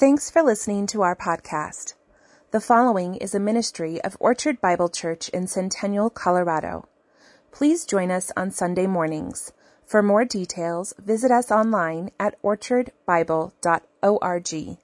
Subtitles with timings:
[0.00, 1.92] Thanks for listening to our podcast.
[2.52, 6.88] The following is a ministry of Orchard Bible Church in Centennial, Colorado.
[7.52, 9.52] Please join us on Sunday mornings.
[9.84, 14.78] For more details, visit us online at orchardbible.org.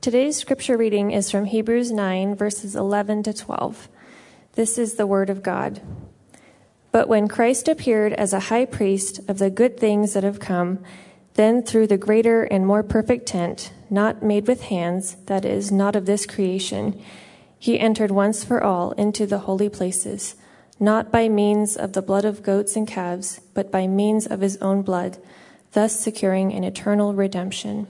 [0.00, 3.90] Today's scripture reading is from Hebrews 9, verses 11 to 12.
[4.54, 5.82] This is the Word of God.
[6.90, 10.82] But when Christ appeared as a high priest of the good things that have come,
[11.38, 15.94] then through the greater and more perfect tent, not made with hands, that is, not
[15.94, 17.00] of this creation,
[17.60, 20.34] he entered once for all into the holy places,
[20.80, 24.56] not by means of the blood of goats and calves, but by means of his
[24.56, 25.16] own blood,
[25.74, 27.86] thus securing an eternal redemption.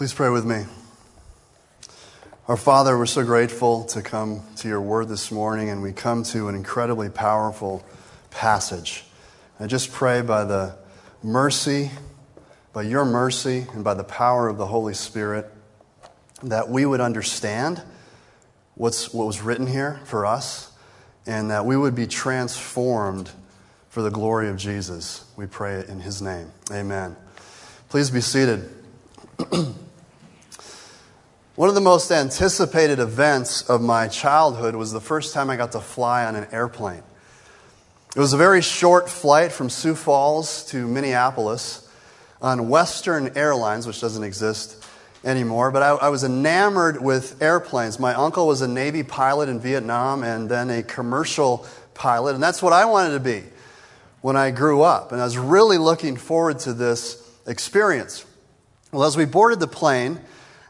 [0.00, 0.64] Please pray with me.
[2.48, 6.22] Our Father, we're so grateful to come to your word this morning, and we come
[6.22, 7.84] to an incredibly powerful
[8.30, 9.04] passage.
[9.60, 10.74] I just pray by the
[11.22, 11.90] mercy,
[12.72, 15.52] by your mercy, and by the power of the Holy Spirit,
[16.44, 17.82] that we would understand
[18.76, 20.72] what's, what was written here for us,
[21.26, 23.30] and that we would be transformed
[23.90, 25.26] for the glory of Jesus.
[25.36, 26.52] We pray it in his name.
[26.72, 27.16] Amen.
[27.90, 28.66] Please be seated.
[31.60, 35.72] One of the most anticipated events of my childhood was the first time I got
[35.72, 37.02] to fly on an airplane.
[38.16, 41.86] It was a very short flight from Sioux Falls to Minneapolis
[42.40, 44.82] on Western Airlines, which doesn't exist
[45.22, 48.00] anymore, but I, I, was enamored with airplanes.
[48.00, 52.62] My uncle was a Navy pilot in Vietnam and then a commercial pilot, and that's
[52.62, 53.44] what I wanted to be
[54.22, 55.12] when I grew up.
[55.12, 58.24] And I was really looking forward to this experience.
[58.92, 60.20] Well, as we boarded the plane,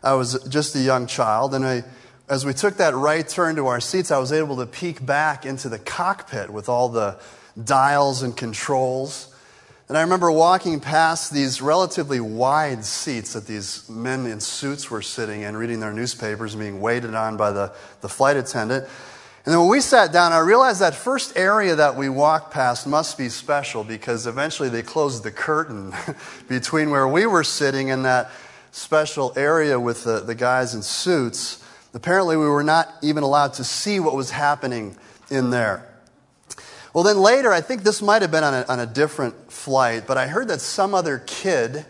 [0.03, 1.85] I was just a young child, and I,
[2.29, 5.45] as we took that right turn to our seats, I was able to peek back
[5.45, 7.19] into the cockpit with all the
[7.63, 9.35] dials and controls.
[9.89, 15.03] And I remember walking past these relatively wide seats that these men in suits were
[15.03, 18.85] sitting in, reading their newspapers and being waited on by the, the flight attendant.
[19.45, 22.87] And then when we sat down, I realized that first area that we walked past
[22.87, 25.93] must be special because eventually they closed the curtain
[26.49, 28.31] between where we were sitting and that
[28.71, 31.65] special area with the, the guys in suits,
[31.95, 34.97] apparently we were not even allowed to see what was happening
[35.31, 35.87] in there.
[36.93, 40.05] Well, then later, I think this might have been on a, on a different flight,
[40.07, 41.85] but I heard that some other kid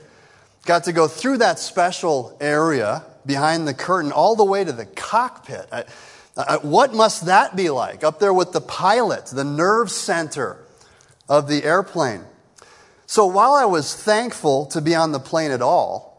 [0.66, 4.84] got to go through that special area behind the curtain all the way to the
[4.84, 5.66] cockpit.
[5.72, 5.84] I,
[6.36, 8.04] I, what must that be like?
[8.04, 10.58] Up there with the pilot, the nerve center
[11.28, 12.24] of the airplane.
[13.06, 16.09] So while I was thankful to be on the plane at all,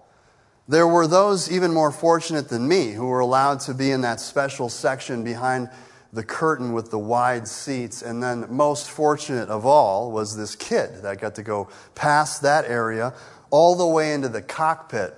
[0.71, 4.21] there were those even more fortunate than me who were allowed to be in that
[4.21, 5.69] special section behind
[6.13, 8.01] the curtain with the wide seats.
[8.01, 12.63] And then, most fortunate of all was this kid that got to go past that
[12.69, 13.13] area
[13.49, 15.13] all the way into the cockpit.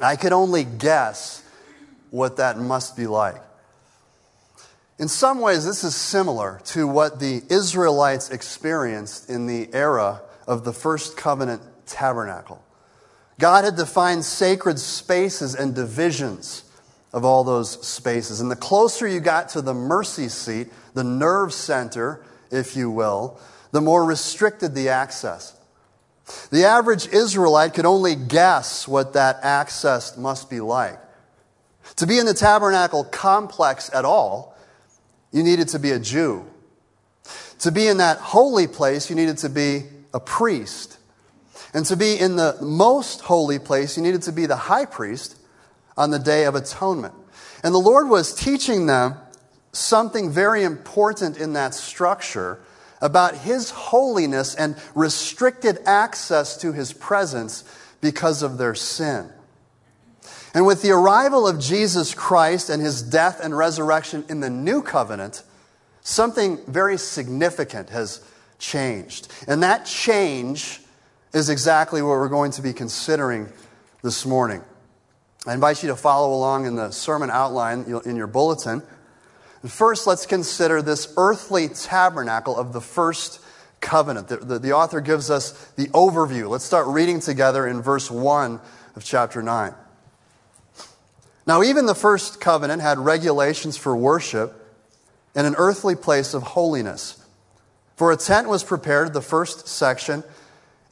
[0.00, 1.42] I could only guess
[2.10, 3.42] what that must be like.
[5.00, 10.62] In some ways, this is similar to what the Israelites experienced in the era of
[10.64, 12.62] the first covenant tabernacle.
[13.38, 16.64] God had defined sacred spaces and divisions
[17.12, 18.40] of all those spaces.
[18.40, 23.38] And the closer you got to the mercy seat, the nerve center, if you will,
[23.72, 25.54] the more restricted the access.
[26.50, 30.98] The average Israelite could only guess what that access must be like.
[31.96, 34.56] To be in the tabernacle complex at all,
[35.30, 36.44] you needed to be a Jew.
[37.60, 40.98] To be in that holy place, you needed to be a priest.
[41.76, 45.36] And to be in the most holy place, you needed to be the high priest
[45.94, 47.12] on the Day of Atonement.
[47.62, 49.16] And the Lord was teaching them
[49.72, 52.60] something very important in that structure
[53.02, 57.62] about His holiness and restricted access to His presence
[58.00, 59.28] because of their sin.
[60.54, 64.80] And with the arrival of Jesus Christ and His death and resurrection in the new
[64.80, 65.42] covenant,
[66.00, 68.22] something very significant has
[68.58, 69.28] changed.
[69.46, 70.80] And that change
[71.36, 73.46] is exactly what we're going to be considering
[74.02, 74.62] this morning.
[75.46, 78.82] I invite you to follow along in the sermon outline in your bulletin.
[79.66, 83.40] First, let's consider this earthly tabernacle of the first
[83.82, 84.28] covenant.
[84.28, 86.48] The, the, the, author gives us the overview.
[86.48, 88.58] Let's start reading together in verse 1
[88.94, 89.74] of chapter 9.
[91.46, 94.54] Now, even the first covenant had regulations for worship
[95.34, 97.22] in an earthly place of holiness.
[97.94, 100.24] For a tent was prepared, the first section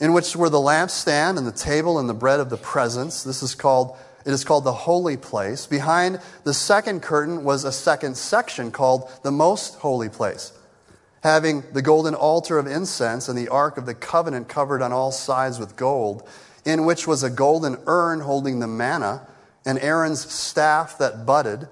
[0.01, 3.23] in which were the lampstand and the table and the bread of the presence.
[3.23, 5.67] This is called it is called the holy place.
[5.67, 10.53] Behind the second curtain was a second section called the most holy place,
[11.23, 15.13] having the golden altar of incense and the ark of the covenant covered on all
[15.13, 16.27] sides with gold,
[16.65, 19.27] in which was a golden urn holding the manna,
[19.67, 21.69] and Aaron's staff that budded,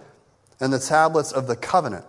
[0.61, 2.05] and the tablets of the covenant.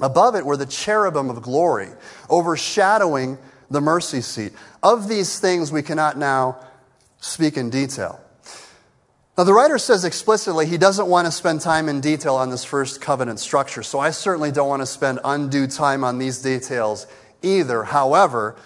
[0.00, 1.88] Above it were the cherubim of glory,
[2.28, 3.38] overshadowing
[3.72, 4.52] the mercy seat.
[4.82, 6.58] Of these things we cannot now
[7.20, 8.20] speak in detail.
[9.36, 12.64] Now, the writer says explicitly he doesn't want to spend time in detail on this
[12.64, 17.06] first covenant structure, so I certainly don't want to spend undue time on these details
[17.40, 17.82] either.
[17.84, 18.56] However,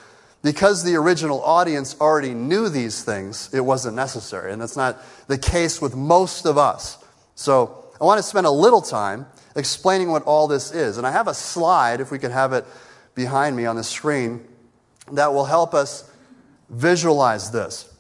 [0.43, 4.53] because the original audience already knew these things, it wasn't necessary.
[4.53, 6.99] And that's not the case with most of us.
[7.37, 10.99] So I want to spend a little time explaining what all this is.
[10.99, 12.65] And I have a slide, if we could have it
[13.15, 14.47] behind me on the screen,
[15.13, 16.11] that will help us
[16.69, 17.93] visualize this.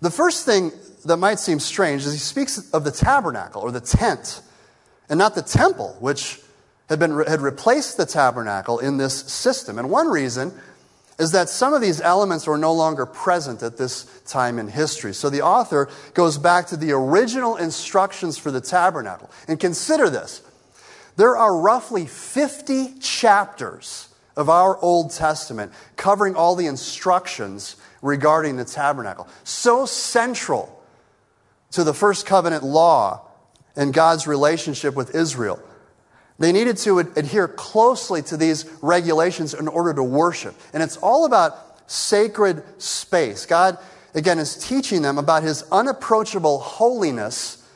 [0.00, 0.72] The first thing
[1.04, 4.42] that might seem strange is he speaks of the tabernacle or the tent
[5.08, 6.40] and not the temple, which
[6.88, 9.78] had, been, had replaced the tabernacle in this system.
[9.78, 10.52] And one reason
[11.18, 15.12] is that some of these elements were no longer present at this time in history.
[15.12, 19.30] So the author goes back to the original instructions for the tabernacle.
[19.48, 20.42] And consider this
[21.16, 24.07] there are roughly 50 chapters
[24.38, 29.28] of our Old Testament covering all the instructions regarding the tabernacle.
[29.42, 30.80] So central
[31.72, 33.26] to the first covenant law
[33.74, 35.60] and God's relationship with Israel.
[36.38, 40.54] They needed to adhere closely to these regulations in order to worship.
[40.72, 43.44] And it's all about sacred space.
[43.44, 43.76] God,
[44.14, 47.68] again, is teaching them about his unapproachable holiness,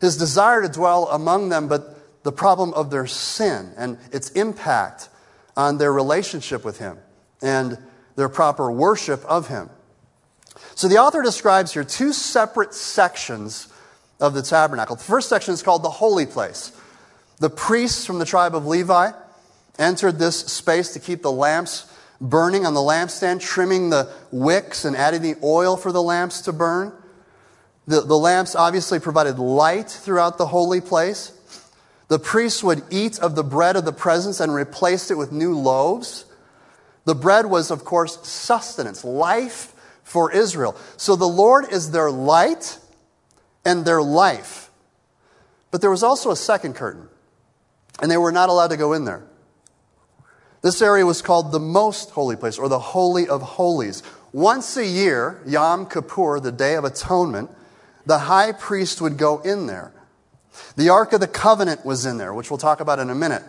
[0.00, 5.10] his desire to dwell among them, but the problem of their sin and its impact
[5.58, 6.96] on their relationship with him
[7.42, 7.76] and
[8.14, 9.68] their proper worship of him.
[10.76, 13.66] So the author describes here two separate sections
[14.20, 14.96] of the tabernacle.
[14.96, 16.72] The first section is called the holy place.
[17.40, 19.10] The priests from the tribe of Levi
[19.78, 24.96] entered this space to keep the lamps burning on the lampstand, trimming the wicks and
[24.96, 26.92] adding the oil for the lamps to burn.
[27.86, 31.32] The, the lamps obviously provided light throughout the holy place.
[32.08, 35.56] The priests would eat of the bread of the presence and replaced it with new
[35.56, 36.24] loaves.
[37.04, 40.74] The bread was, of course, sustenance, life for Israel.
[40.96, 42.78] So the Lord is their light
[43.64, 44.70] and their life.
[45.70, 47.08] But there was also a second curtain,
[48.00, 49.22] and they were not allowed to go in there.
[50.62, 54.02] This area was called the most holy place, or the Holy of Holies.
[54.32, 57.50] Once a year, Yom Kippur, the Day of Atonement,
[58.06, 59.92] the high priest would go in there.
[60.76, 63.42] The Ark of the Covenant was in there, which we'll talk about in a minute.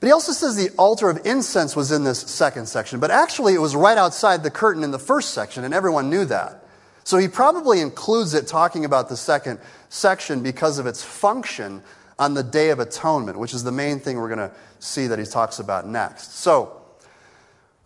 [0.00, 3.00] But he also says the altar of incense was in this second section.
[3.00, 6.24] But actually, it was right outside the curtain in the first section, and everyone knew
[6.24, 6.64] that.
[7.04, 9.58] So he probably includes it talking about the second
[9.90, 11.82] section because of its function
[12.18, 15.18] on the Day of Atonement, which is the main thing we're going to see that
[15.18, 16.38] he talks about next.
[16.38, 16.76] So,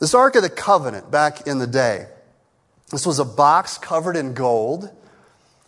[0.00, 2.06] this Ark of the Covenant back in the day,
[2.90, 4.90] this was a box covered in gold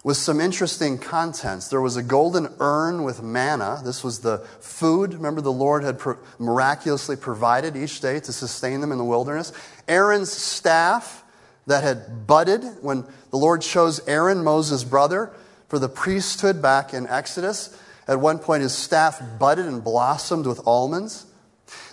[0.07, 1.67] with some interesting contents.
[1.67, 3.81] There was a golden urn with manna.
[3.85, 8.81] This was the food, remember, the Lord had pro- miraculously provided each day to sustain
[8.81, 9.53] them in the wilderness.
[9.89, 11.25] Aaron's staff
[11.67, 15.33] that had budded when the Lord chose Aaron, Moses' brother,
[15.67, 17.77] for the priesthood back in Exodus.
[18.07, 21.27] At one point, his staff budded and blossomed with almonds.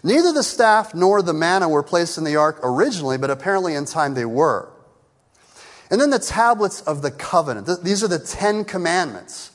[0.04, 3.86] Neither the staff nor the manna were placed in the ark originally, but apparently in
[3.86, 4.70] time they were.
[5.90, 7.70] And then the tablets of the covenant.
[7.84, 9.52] These are the Ten Commandments.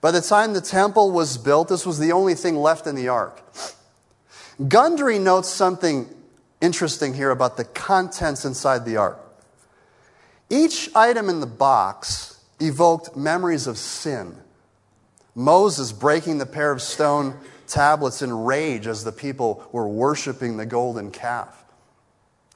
[0.00, 3.08] By the time the temple was built, this was the only thing left in the
[3.08, 3.42] ark.
[4.66, 6.08] Gundry notes something
[6.60, 9.18] interesting here about the contents inside the ark.
[10.48, 14.36] Each item in the box evoked memories of sin.
[15.34, 20.66] Moses breaking the pair of stone tablets in rage as the people were worshiping the
[20.66, 21.64] golden calf.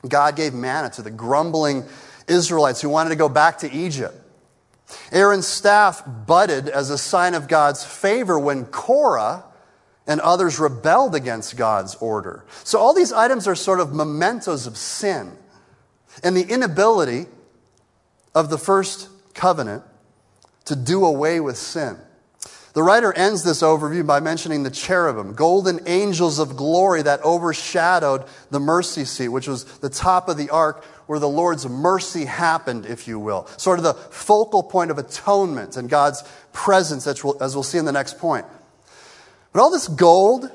[0.06, 1.84] God gave manna to the grumbling
[2.28, 4.14] Israelites who wanted to go back to Egypt.
[5.12, 9.44] Aaron's staff budded as a sign of God's favor when Korah
[10.06, 12.44] and others rebelled against God's order.
[12.62, 15.36] So all these items are sort of mementos of sin
[16.22, 17.26] and the inability
[18.34, 19.82] of the first covenant
[20.66, 21.96] to do away with sin.
[22.74, 28.24] The writer ends this overview by mentioning the cherubim, golden angels of glory that overshadowed
[28.50, 32.86] the mercy seat, which was the top of the ark where the Lord's mercy happened,
[32.86, 33.46] if you will.
[33.56, 37.78] Sort of the focal point of atonement and God's presence, as we'll, as we'll see
[37.78, 38.46] in the next point.
[39.52, 40.50] But all this gold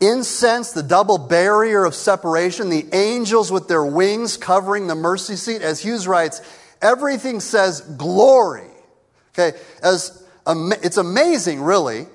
[0.00, 5.62] incense, the double barrier of separation, the angels with their wings covering the mercy seat.
[5.62, 6.40] As Hughes writes,
[6.80, 8.68] everything says glory.
[9.34, 12.06] Okay, as it's amazing, really,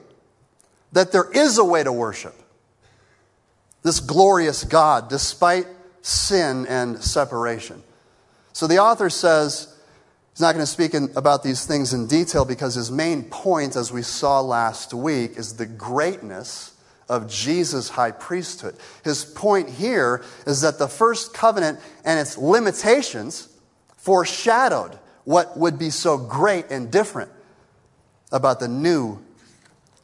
[0.93, 2.35] that there is a way to worship
[3.83, 5.67] this glorious God despite
[6.03, 7.81] sin and separation.
[8.51, 9.75] So the author says
[10.31, 13.75] he's not going to speak in, about these things in detail because his main point,
[13.75, 16.73] as we saw last week, is the greatness
[17.09, 18.75] of Jesus' high priesthood.
[19.03, 23.47] His point here is that the first covenant and its limitations
[23.97, 27.31] foreshadowed what would be so great and different
[28.31, 29.19] about the new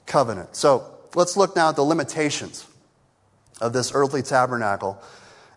[0.06, 0.56] covenant.
[0.56, 2.65] So let's look now at the limitations
[3.60, 5.01] of this earthly tabernacle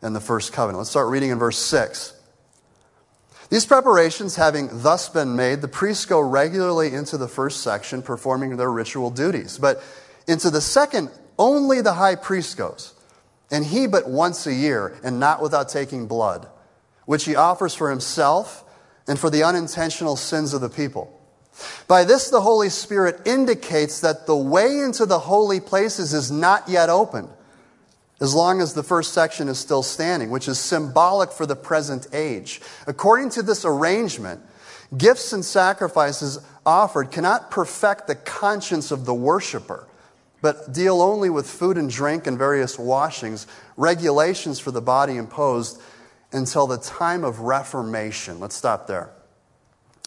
[0.03, 0.79] and the first covenant.
[0.79, 2.15] Let's start reading in verse 6.
[3.49, 8.57] These preparations having thus been made, the priests go regularly into the first section, performing
[8.57, 9.59] their ritual duties.
[9.59, 9.83] But
[10.27, 12.95] into the second, only the high priest goes,
[13.51, 16.49] and he but once a year, and not without taking blood,
[17.05, 18.65] which he offers for himself
[19.07, 21.19] and for the unintentional sins of the people.
[21.87, 26.69] By this, the Holy Spirit indicates that the way into the holy places is not
[26.69, 27.29] yet opened,
[28.23, 32.07] as long as the first section is still standing, which is symbolic for the present
[32.13, 32.61] age.
[32.87, 34.41] According to this arrangement,
[34.97, 39.89] gifts and sacrifices offered cannot perfect the conscience of the worshiper,
[40.41, 45.83] but deal only with food and drink and various washings, regulations for the body imposed
[46.31, 48.39] until the time of Reformation.
[48.39, 49.11] Let's stop there.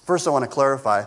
[0.05, 1.03] First, I want to clarify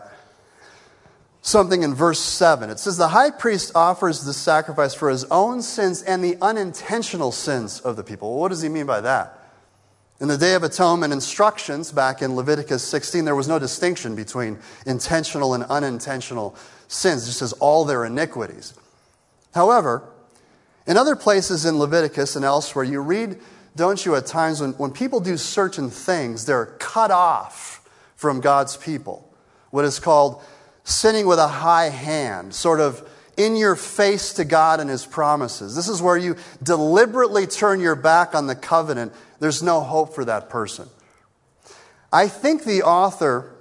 [1.49, 2.71] something in verse 7.
[2.71, 7.33] It says, The high priest offers the sacrifice for his own sins and the unintentional
[7.33, 8.31] sins of the people.
[8.31, 9.35] Well, what does he mean by that?
[10.21, 14.59] In the Day of Atonement instructions back in Leviticus 16, there was no distinction between
[14.85, 16.57] intentional and unintentional
[16.89, 18.75] sins, just as all their iniquities.
[19.55, 20.03] However,
[20.87, 23.39] in other places in Leviticus and elsewhere, you read,
[23.77, 28.77] don't you, at times when, when people do certain things, they're cut off from God's
[28.77, 29.33] people.
[29.71, 30.43] What is called
[30.89, 35.77] sinning with a high hand, sort of in your face to God and His promises.
[35.77, 39.13] This is where you deliberately turn your back on the covenant.
[39.39, 40.89] There's no hope for that person.
[42.13, 43.55] I think the author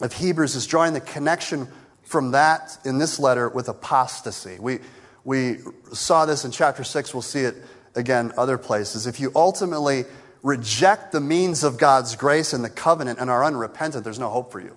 [0.00, 1.68] of Hebrews is drawing the connection
[2.02, 4.58] from that in this letter with apostasy.
[4.60, 4.80] We,
[5.24, 5.58] we
[5.92, 7.56] saw this in chapter 6, we'll see it
[7.94, 9.06] again other places.
[9.06, 10.04] If you ultimately
[10.42, 14.52] reject the means of God's grace and the covenant and are unrepentant, there's no hope
[14.52, 14.76] for you.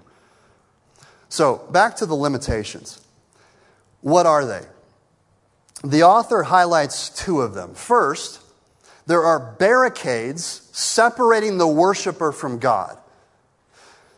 [1.29, 3.01] So, back to the limitations.
[4.01, 4.61] What are they?
[5.83, 7.73] The author highlights two of them.
[7.73, 8.41] First,
[9.05, 12.97] there are barricades separating the worshiper from God.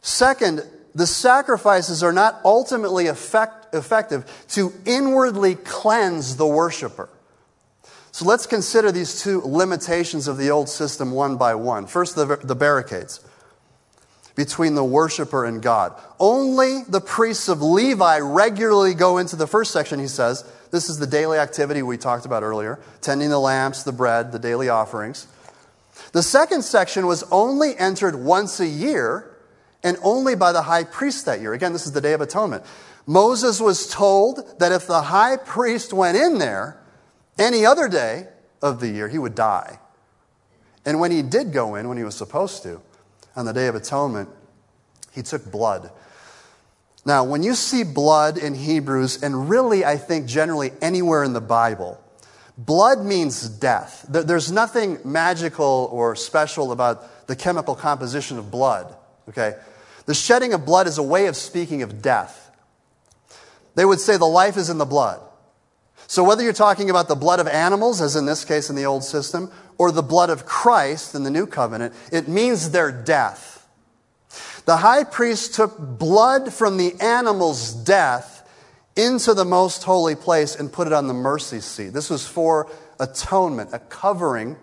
[0.02, 0.64] Second,
[0.96, 7.10] the sacrifices are not ultimately effect, effective to inwardly cleanse the worshiper.
[8.12, 11.88] So let's consider these two limitations of the old system one by one.
[11.88, 13.22] First, the, the barricades
[14.36, 15.94] between the worshiper and God.
[16.20, 20.44] Only the priests of Levi regularly go into the first section, he says.
[20.72, 24.40] This is the daily activity we talked about earlier tending the lamps, the bread, the
[24.40, 25.28] daily offerings.
[26.14, 29.36] The second section was only entered once a year
[29.84, 31.54] and only by the high priest that year.
[31.54, 32.64] Again, this is the Day of Atonement.
[33.06, 36.78] Moses was told that if the high priest went in there
[37.38, 38.28] any other day
[38.62, 39.80] of the year, he would die.
[40.86, 42.82] And when he did go in, when he was supposed to,
[43.36, 44.30] on the Day of Atonement,
[45.12, 45.92] he took blood.
[47.06, 51.42] Now, when you see blood in Hebrews, and really, I think generally anywhere in the
[51.42, 52.00] Bible,
[52.58, 54.06] blood means death.
[54.08, 58.96] There's nothing magical or special about the chemical composition of blood,
[59.30, 59.56] okay?
[60.06, 62.52] The shedding of blood is a way of speaking of death.
[63.76, 65.22] They would say the life is in the blood.
[66.08, 68.86] So, whether you're talking about the blood of animals, as in this case in the
[68.86, 69.50] old system,
[69.82, 73.68] or the blood of Christ in the new covenant, it means their death.
[74.66, 78.48] The high priest took blood from the animal's death
[78.96, 81.94] into the most holy place and put it on the mercy seat.
[81.94, 82.70] This was for
[83.00, 84.56] atonement, a covering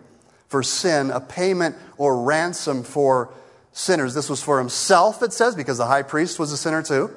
[0.47, 3.35] for sin, a payment or ransom for
[3.73, 4.15] sinners.
[4.15, 7.11] This was for himself, it says, because the high priest was a sinner too,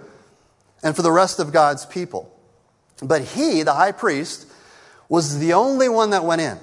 [0.81, 2.36] and for the rest of God's people.
[3.03, 4.48] But he, the high priest,
[5.08, 6.58] was the only one that went in.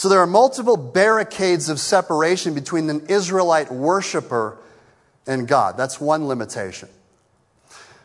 [0.00, 4.56] So there are multiple barricades of separation between an Israelite worshiper
[5.26, 5.76] and God.
[5.76, 6.88] That's one limitation.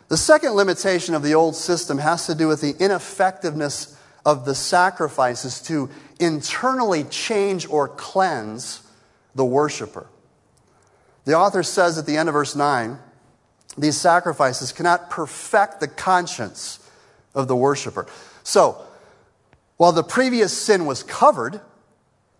[0.10, 4.54] The second limitation of the old system has to do with the ineffectiveness of the
[4.54, 8.86] sacrifices to internally change or cleanse
[9.34, 10.06] the worshiper.
[11.24, 13.00] The author says at the end of verse 9,
[13.78, 16.78] these sacrifices cannot perfect the conscience
[17.34, 18.06] of the worshiper.
[18.44, 18.86] So,
[19.78, 21.62] While the previous sin was covered,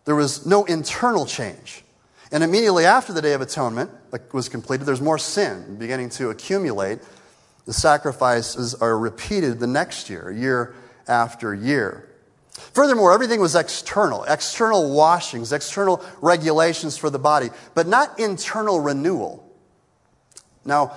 [0.06, 1.84] there was no internal change.
[2.32, 3.92] And immediately after the Day of Atonement
[4.32, 7.00] was completed, there's more sin beginning to accumulate.
[7.66, 10.76] The sacrifices are repeated the next year, year
[11.08, 12.10] after year.
[12.74, 19.42] Furthermore, everything was external external washings, external regulations for the body, but not internal renewal.
[20.64, 20.94] Now,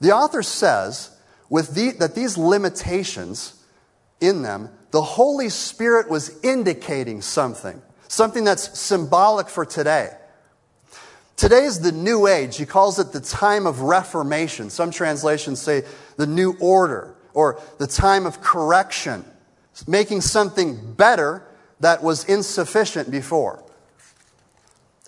[0.00, 1.10] the author says
[1.48, 3.62] with the, that these limitations
[4.20, 10.10] in them, the Holy Spirit was indicating something, something that's symbolic for today.
[11.36, 12.56] Today is the new age.
[12.56, 14.70] He calls it the time of reformation.
[14.70, 15.82] Some translations say
[16.16, 19.24] the new order or the time of correction,
[19.88, 21.42] making something better
[21.80, 23.62] that was insufficient before.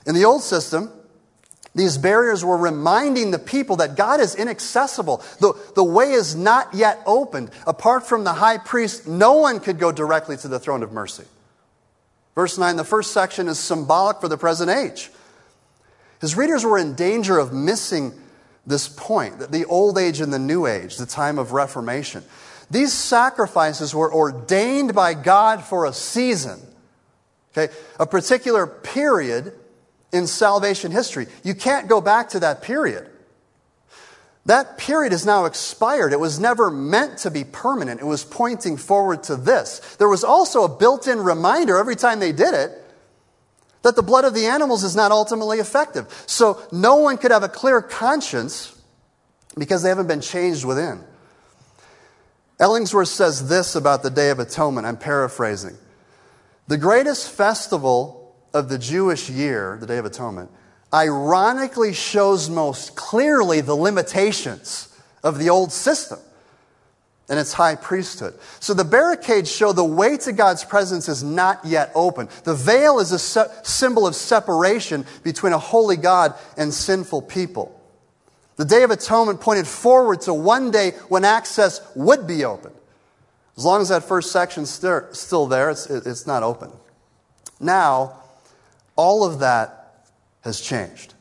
[0.05, 0.91] In the old system,
[1.77, 5.23] these barriers were reminding the people that God is inaccessible.
[5.41, 7.51] The, the way is not yet opened.
[7.67, 11.25] Apart from the high priest, no one could go directly to the throne of mercy.
[12.37, 15.11] Verse 9, the first section is symbolic for the present age.
[16.21, 18.13] His readers were in danger of missing
[18.67, 22.23] this point the old age and the new age, the time of Reformation.
[22.71, 26.61] These sacrifices were ordained by God for a season,
[27.57, 29.53] okay, a particular period
[30.13, 31.29] in salvation history.
[31.43, 33.09] You can't go back to that period.
[34.47, 36.13] That period is now expired.
[36.13, 38.01] It was never meant to be permanent.
[38.01, 39.81] It was pointing forward to this.
[39.97, 42.71] There was also a built in reminder every time they did it
[43.83, 46.07] that the blood of the animals is not ultimately effective.
[46.27, 48.73] So no one could have a clear conscience
[49.59, 51.03] because they haven't been changed within.
[52.61, 54.87] Ellingworth says this about the Day of Atonement.
[54.87, 55.77] I'm paraphrasing.
[56.69, 60.51] The greatest festival of the Jewish year, the Day of Atonement,
[60.93, 66.19] ironically shows most clearly the limitations of the old system
[67.29, 68.35] and its high priesthood.
[68.61, 72.29] So the barricades show the way to God's presence is not yet open.
[72.45, 77.73] The veil is a se- symbol of separation between a holy God and sinful people.
[78.57, 82.73] The Day of Atonement pointed forward to one day when access would be open.
[83.57, 86.71] As long as that first section's still there, it's, it's not open.
[87.59, 88.23] Now,
[88.97, 89.86] all of that
[90.47, 91.15] has changed.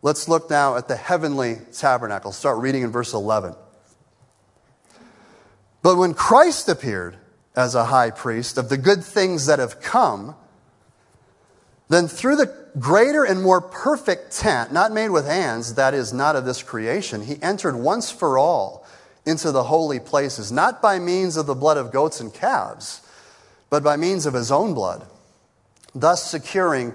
[0.00, 2.32] Let's look now at the heavenly tabernacle.
[2.32, 3.54] Start reading in verse 11.
[5.82, 7.16] But when Christ appeared
[7.54, 10.34] as a high priest of the good things that have come,
[11.88, 16.36] then through the greater and more perfect tent, not made with hands, that is not
[16.36, 18.86] of this creation, he entered once for all
[19.26, 23.00] into the holy places, not by means of the blood of goats and calves,
[23.68, 25.04] but by means of his own blood
[25.94, 26.94] thus securing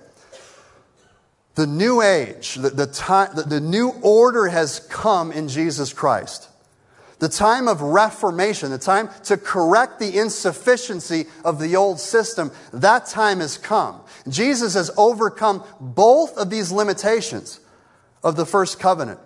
[1.61, 6.49] the new age, the, the, time, the, the new order has come in Jesus Christ.
[7.19, 13.05] The time of reformation, the time to correct the insufficiency of the old system, that
[13.05, 14.01] time has come.
[14.27, 17.59] Jesus has overcome both of these limitations
[18.23, 19.19] of the first covenant.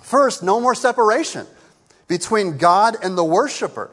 [0.00, 1.46] First, no more separation
[2.08, 3.90] between God and the worshiper.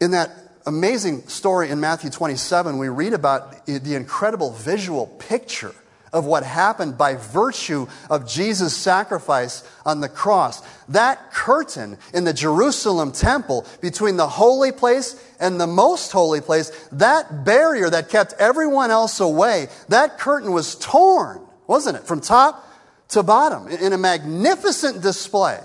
[0.00, 0.32] In that
[0.66, 5.76] amazing story in Matthew 27, we read about the incredible visual picture
[6.14, 10.62] of what happened by virtue of Jesus' sacrifice on the cross.
[10.88, 16.70] That curtain in the Jerusalem temple between the holy place and the most holy place,
[16.92, 22.04] that barrier that kept everyone else away, that curtain was torn, wasn't it?
[22.04, 22.64] From top
[23.08, 25.58] to bottom in a magnificent display.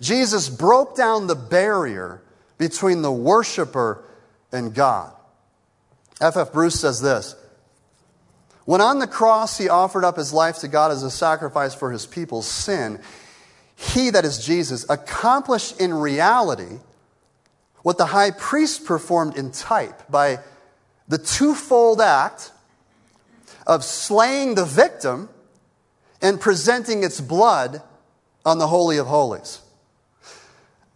[0.00, 2.22] Jesus broke down the barrier
[2.58, 4.04] between the worshiper
[4.52, 5.12] and God.
[6.20, 6.36] F.F.
[6.48, 6.52] F.
[6.52, 7.34] Bruce says this
[8.68, 11.90] when on the cross he offered up his life to God as a sacrifice for
[11.90, 13.00] his people's sin,
[13.74, 16.80] he, that is Jesus, accomplished in reality
[17.80, 20.40] what the high priest performed in type by
[21.08, 22.52] the twofold act
[23.66, 25.30] of slaying the victim
[26.20, 27.80] and presenting its blood
[28.44, 29.62] on the Holy of Holies.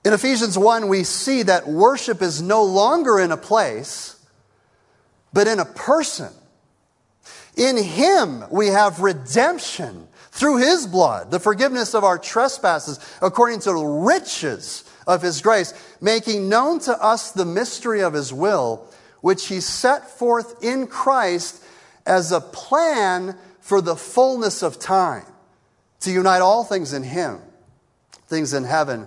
[0.04, 4.22] In Ephesians 1, we see that worship is no longer in a place,
[5.32, 6.34] but in a person.
[7.56, 13.72] In him we have redemption through his blood, the forgiveness of our trespasses according to
[13.72, 18.86] the riches of his grace, making known to us the mystery of his will,
[19.20, 21.62] which he set forth in Christ
[22.06, 25.24] as a plan for the fullness of time
[26.00, 27.40] to unite all things in Him,
[28.26, 29.06] things in heaven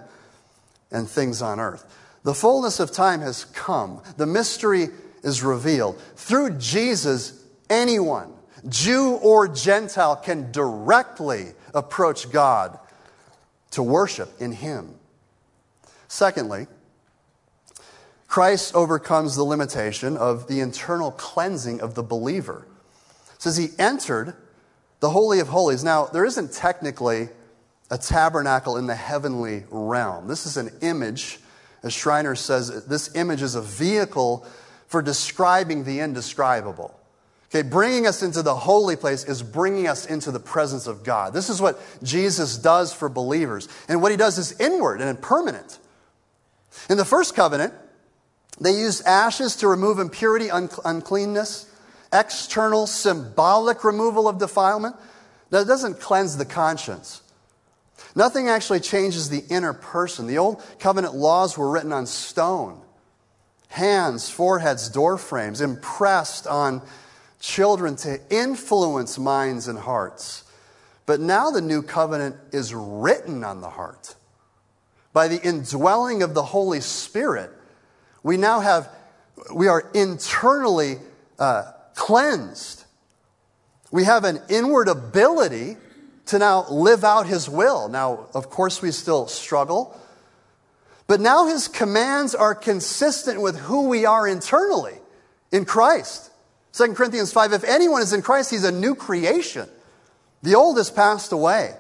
[0.92, 1.86] and things on earth.
[2.24, 4.02] The fullness of time has come.
[4.18, 4.88] The mystery
[5.24, 6.00] is revealed.
[6.16, 8.34] Through Jesus, anyone,
[8.68, 12.80] Jew or Gentile, can directly approach God
[13.72, 14.96] to worship in Him.
[16.08, 16.68] Secondly,
[18.28, 22.68] Christ overcomes the limitation of the internal cleansing of the believer.
[23.36, 24.34] It says he entered
[25.00, 25.84] the Holy of Holies.
[25.84, 27.30] Now, there isn't technically
[27.92, 30.28] a tabernacle in the heavenly realm.
[30.28, 31.40] This is an image,
[31.84, 34.46] as Schreiner says, this image is a vehicle
[34.88, 37.00] for describing the indescribable.
[37.56, 41.34] Okay, bringing us into the holy place is bringing us into the presence of God.
[41.34, 43.70] This is what Jesus does for believers.
[43.88, 45.80] And what he does is inward and permanent.
[46.90, 47.74] In the first covenant,
[48.60, 51.72] they used ashes to remove impurity, un- uncleanness,
[52.12, 54.98] external, symbolic removal of defilement.
[55.52, 57.22] That doesn't cleanse the conscience.
[58.16, 60.28] Nothing actually changes the inner person.
[60.28, 62.82] The old covenant laws were written on stone
[63.70, 66.82] hands, foreheads, door frames, impressed on
[67.40, 70.44] children to influence minds and hearts.
[71.06, 74.16] But now the new covenant is written on the heart.
[75.14, 77.52] By the indwelling of the Holy Spirit,
[78.24, 78.90] we now have,
[79.54, 80.98] we are internally
[81.38, 82.84] uh, cleansed.
[83.92, 85.78] We have an inward ability
[86.28, 87.88] to now live out His will.
[87.88, 89.98] Now, of course, we still struggle,
[91.08, 94.96] but now His commands are consistent with who we are internally
[95.52, 96.32] in Christ.
[96.76, 99.70] 2 Corinthians 5 If anyone is in Christ, he's a new creation.
[100.44, 101.74] The old has passed away.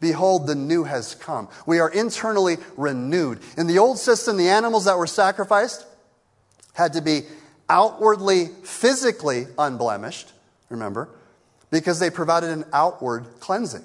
[0.00, 1.48] Behold, the new has come.
[1.66, 3.40] We are internally renewed.
[3.58, 5.84] In the old system, the animals that were sacrificed
[6.72, 7.22] had to be
[7.68, 10.32] outwardly, physically unblemished,
[10.70, 11.10] remember,
[11.70, 13.84] because they provided an outward cleansing.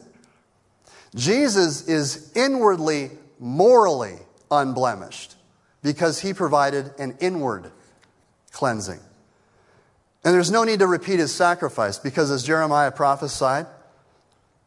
[1.13, 4.18] Jesus is inwardly, morally
[4.50, 5.36] unblemished
[5.84, 7.72] because he provided an inward
[8.52, 9.00] cleansing.
[10.26, 13.68] And there's no need to repeat his sacrifice because, as Jeremiah prophesied,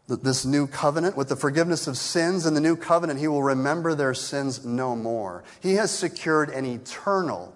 [0.06, 3.94] this new covenant, with the forgiveness of sins and the new covenant, he will remember
[3.94, 5.42] their sins no more.
[5.60, 7.52] He has secured an eternal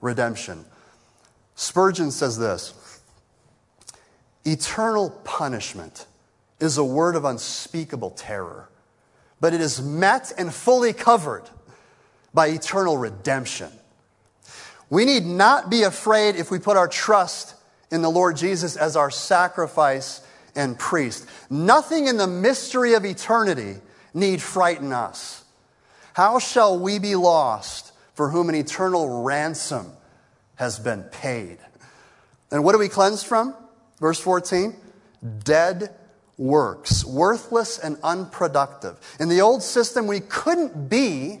[0.00, 0.64] redemption.
[1.56, 3.00] Spurgeon says this
[4.44, 6.06] Eternal punishment
[6.60, 8.68] is a word of unspeakable terror,
[9.40, 11.50] but it is met and fully covered
[12.32, 13.72] by eternal redemption.
[14.90, 17.54] We need not be afraid if we put our trust
[17.90, 20.20] in the Lord Jesus as our sacrifice
[20.54, 21.26] and priest.
[21.50, 23.76] Nothing in the mystery of eternity
[24.12, 25.44] need frighten us.
[26.14, 29.90] How shall we be lost for whom an eternal ransom
[30.56, 31.58] has been paid?
[32.50, 33.54] And what are we cleansed from?
[34.00, 34.76] Verse 14
[35.42, 35.94] dead
[36.36, 38.98] works, worthless and unproductive.
[39.18, 41.40] In the old system, we couldn't be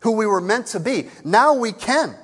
[0.00, 1.08] who we were meant to be.
[1.24, 2.14] Now we can.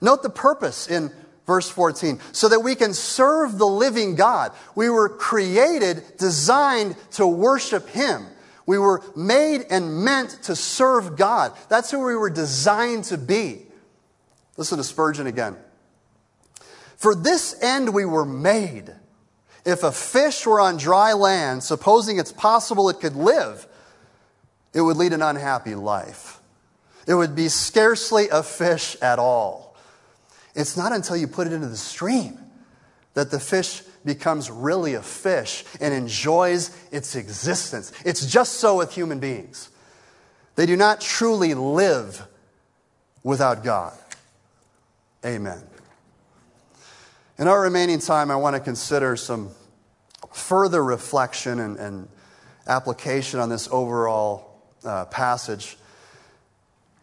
[0.00, 1.10] Note the purpose in
[1.46, 4.52] verse 14 so that we can serve the living God.
[4.74, 8.26] We were created, designed to worship Him.
[8.66, 11.52] We were made and meant to serve God.
[11.68, 13.62] That's who we were designed to be.
[14.58, 15.56] Listen to Spurgeon again.
[16.96, 18.94] For this end we were made.
[19.64, 23.66] If a fish were on dry land, supposing it's possible it could live,
[24.74, 26.40] it would lead an unhappy life.
[27.06, 29.67] It would be scarcely a fish at all.
[30.58, 32.36] It's not until you put it into the stream
[33.14, 37.92] that the fish becomes really a fish and enjoys its existence.
[38.04, 39.70] It's just so with human beings.
[40.56, 42.26] They do not truly live
[43.22, 43.96] without God.
[45.24, 45.62] Amen.
[47.38, 49.50] In our remaining time, I want to consider some
[50.32, 52.08] further reflection and, and
[52.66, 55.76] application on this overall uh, passage.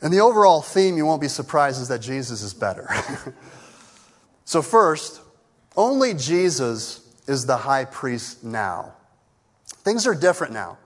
[0.01, 2.89] And the overall theme, you won't be surprised, is that Jesus is better.
[4.45, 5.21] so, first,
[5.75, 8.93] only Jesus is the high priest now.
[9.67, 10.77] Things are different now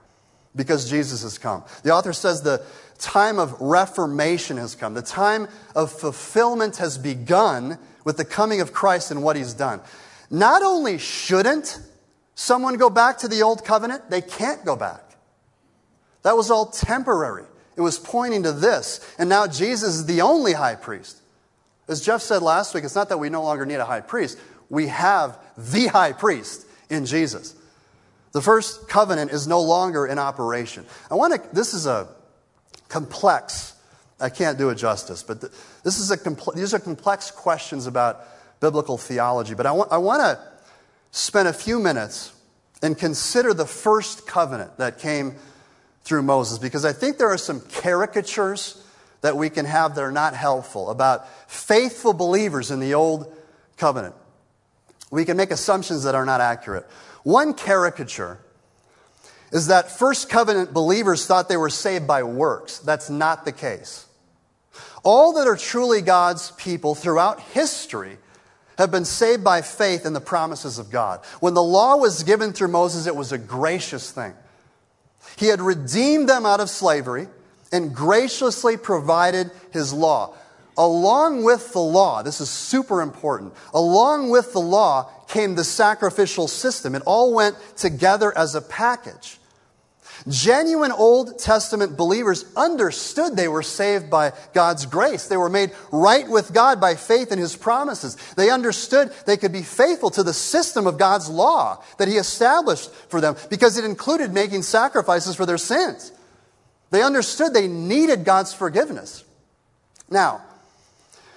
[0.56, 1.64] because Jesus has come.
[1.84, 2.64] The author says the
[2.98, 8.74] time of reformation has come, the time of fulfillment has begun with the coming of
[8.74, 9.82] Christ and what he's done.
[10.30, 11.80] Not only shouldn't
[12.36, 15.04] someone go back to the old covenant, they can't go back.
[16.24, 17.46] That was all temporary.
[17.80, 19.00] It was pointing to this.
[19.18, 21.18] And now Jesus is the only high priest.
[21.88, 24.38] As Jeff said last week, it's not that we no longer need a high priest.
[24.70, 27.56] We have the high priest in Jesus.
[28.34, 30.86] The first covenant is no longer in operation.
[31.10, 32.10] I want to, this is a
[32.90, 33.76] complex,
[34.20, 38.28] I can't do it justice, but this is a compl- these are complex questions about
[38.60, 39.54] biblical theology.
[39.54, 40.38] But I want, I want to
[41.12, 42.34] spend a few minutes
[42.82, 45.36] and consider the first covenant that came
[46.04, 48.84] through Moses because I think there are some caricatures
[49.22, 53.36] that we can have that are not helpful about faithful believers in the old
[53.78, 54.16] covenant.
[55.12, 56.86] We can make assumptions that are not accurate.
[57.24, 58.40] One caricature
[59.52, 62.80] is that first covenant believers thought they were saved by works.
[62.80, 64.06] That's not the case.
[65.04, 68.18] All that are truly God's people throughout history
[68.78, 71.20] have been saved by faith in the promises of God.
[71.40, 74.34] When the law was given through Moses, it was a gracious thing.
[75.40, 77.30] He had redeemed them out of slavery
[77.72, 80.34] and graciously provided his law.
[80.78, 86.50] Along with the law, this is super important, along with the law came the sacrificial
[86.50, 86.94] system.
[86.94, 89.39] It all went together as a package.
[90.28, 95.28] Genuine Old Testament believers understood they were saved by God's grace.
[95.28, 98.16] They were made right with God by faith in His promises.
[98.36, 102.92] They understood they could be faithful to the system of God's law that He established
[103.10, 106.12] for them because it included making sacrifices for their sins.
[106.92, 109.24] They understood they needed God's forgiveness.
[110.10, 110.42] Now,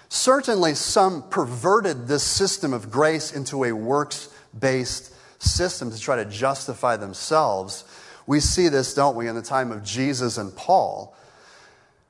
[0.09, 6.25] certainly some perverted this system of grace into a works based system to try to
[6.25, 7.85] justify themselves.
[8.27, 11.15] We see this, don't we, in the time of Jesus and Paul.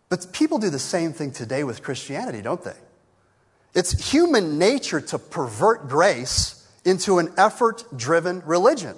[0.08, 2.76] But people do the same thing today with Christianity, don't they?
[3.74, 8.96] It's human nature to pervert grace into an effort driven religion.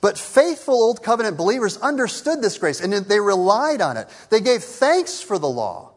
[0.00, 4.08] But faithful Old Covenant believers understood this grace and they relied on it.
[4.30, 5.92] They gave thanks for the law.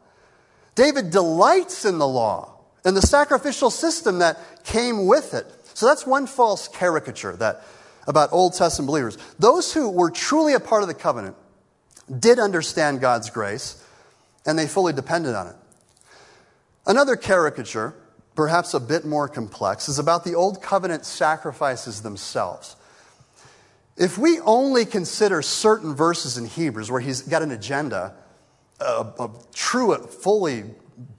[0.76, 5.46] David delights in the law and the sacrificial system that came with it.
[5.74, 7.64] So that's one false caricature that
[8.08, 9.18] about Old Testament believers.
[9.40, 11.36] Those who were truly a part of the covenant
[12.20, 13.84] did understand God's grace,
[14.46, 15.56] and they fully depended on it.
[16.86, 17.96] Another caricature,
[18.36, 22.76] perhaps a bit more complex, is about the Old Covenant sacrifices themselves.
[23.96, 28.16] If we only consider certain verses in Hebrews where he's got an agenda,
[28.80, 30.66] a, a true, fully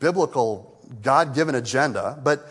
[0.00, 2.46] biblical, God given agenda, but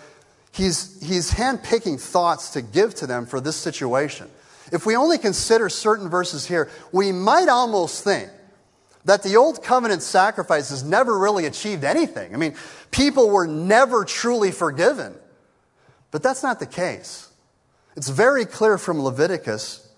[0.54, 4.30] he's, he's handpicking thoughts to give to them for this situation.
[4.72, 8.30] If we only consider certain verses here, we might almost think
[9.06, 12.34] that the old covenant sacrifices never really achieved anything.
[12.34, 12.56] I mean,
[12.90, 15.16] people were never truly forgiven.
[16.12, 17.30] But that's not the case.
[17.96, 19.90] It's very clear from Leviticus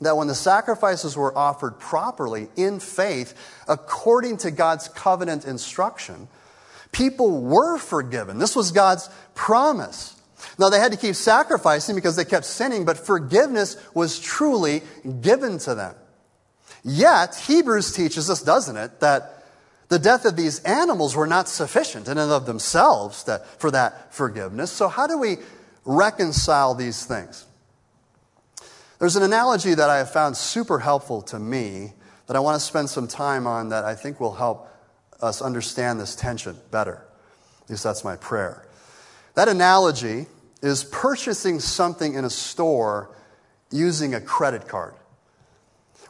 [0.00, 3.34] that when the sacrifices were offered properly in faith,
[3.66, 6.28] according to God's covenant instruction,
[6.96, 8.38] people were forgiven.
[8.38, 10.18] This was God's promise.
[10.58, 14.82] Now, they had to keep sacrificing because they kept sinning, but forgiveness was truly
[15.20, 15.94] given to them.
[16.82, 19.44] Yet, Hebrews teaches us, doesn't it, that
[19.88, 23.28] the death of these animals were not sufficient in and of themselves
[23.58, 24.70] for that forgiveness.
[24.70, 25.36] So, how do we
[25.84, 27.44] reconcile these things?
[28.98, 31.92] There's an analogy that I have found super helpful to me
[32.26, 34.70] that I want to spend some time on that I think will help
[35.20, 37.04] us understand this tension better.
[37.64, 38.66] At least that's my prayer.
[39.34, 40.26] That analogy
[40.62, 43.10] is purchasing something in a store
[43.70, 44.94] using a credit card.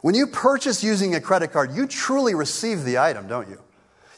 [0.01, 3.59] When you purchase using a credit card, you truly receive the item, don't you?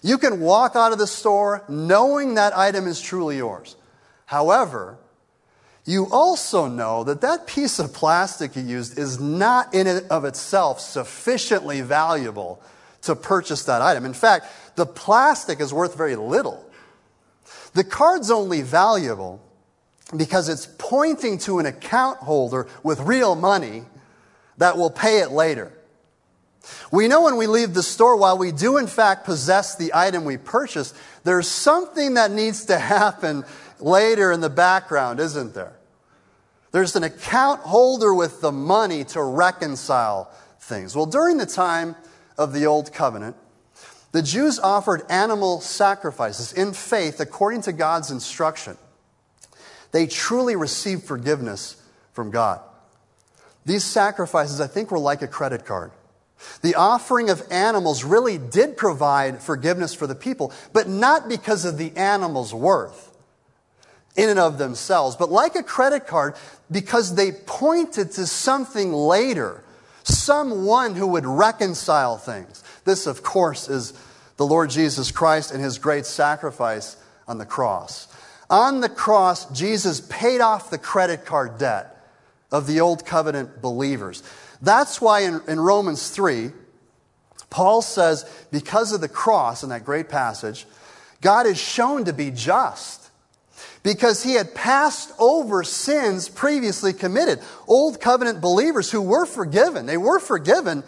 [0.01, 3.75] You can walk out of the store knowing that item is truly yours.
[4.25, 4.97] However,
[5.85, 10.25] you also know that that piece of plastic you used is not in and of
[10.25, 12.61] itself sufficiently valuable
[13.03, 14.05] to purchase that item.
[14.05, 16.65] In fact, the plastic is worth very little.
[17.73, 19.41] The card's only valuable
[20.15, 23.83] because it's pointing to an account holder with real money
[24.57, 25.71] that will pay it later.
[26.91, 30.25] We know when we leave the store, while we do in fact possess the item
[30.25, 33.45] we purchased, there's something that needs to happen
[33.79, 35.73] later in the background, isn't there?
[36.71, 40.95] There's an account holder with the money to reconcile things.
[40.95, 41.95] Well, during the time
[42.39, 43.35] of the Old Covenant,
[44.11, 48.77] the Jews offered animal sacrifices in faith according to God's instruction.
[49.91, 51.79] They truly received forgiveness
[52.13, 52.61] from God.
[53.65, 55.91] These sacrifices, I think, were like a credit card.
[56.61, 61.77] The offering of animals really did provide forgiveness for the people, but not because of
[61.77, 63.15] the animal's worth
[64.15, 66.35] in and of themselves, but like a credit card,
[66.71, 69.63] because they pointed to something later,
[70.03, 72.63] someone who would reconcile things.
[72.85, 73.93] This, of course, is
[74.37, 78.07] the Lord Jesus Christ and his great sacrifice on the cross.
[78.49, 81.95] On the cross, Jesus paid off the credit card debt
[82.51, 84.23] of the old covenant believers.
[84.61, 86.51] That's why in, in Romans 3,
[87.49, 90.65] Paul says, because of the cross in that great passage,
[91.21, 92.98] God is shown to be just
[93.89, 97.39] because he had passed over sins previously committed.
[97.67, 100.83] Old covenant believers who were forgiven, they were forgiven,